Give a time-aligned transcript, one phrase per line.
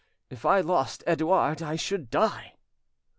[0.31, 2.55] If I lost Edouard I should die!"